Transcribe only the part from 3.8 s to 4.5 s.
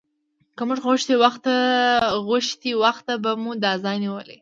ځای نیولی و.